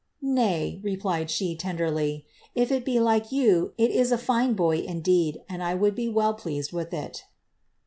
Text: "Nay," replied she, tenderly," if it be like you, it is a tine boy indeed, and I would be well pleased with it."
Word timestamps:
"Nay," 0.43 0.79
replied 0.81 1.29
she, 1.29 1.55
tenderly," 1.55 2.25
if 2.55 2.71
it 2.71 2.83
be 2.83 2.99
like 2.99 3.31
you, 3.31 3.73
it 3.77 3.91
is 3.91 4.11
a 4.11 4.17
tine 4.17 4.53
boy 4.55 4.79
indeed, 4.79 5.41
and 5.47 5.61
I 5.61 5.75
would 5.75 5.93
be 5.93 6.09
well 6.09 6.33
pleased 6.33 6.73
with 6.73 6.91
it." 6.91 7.25